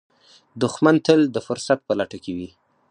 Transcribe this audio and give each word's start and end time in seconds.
دښمن 0.61 0.95
تل 1.05 1.19
د 1.35 1.37
فرصت 1.47 1.79
په 1.87 1.93
لټه 1.99 2.17
کې 2.23 2.31
وي 2.37 2.49